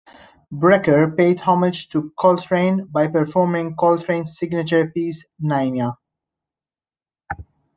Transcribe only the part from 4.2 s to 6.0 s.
signature piece, "Naima".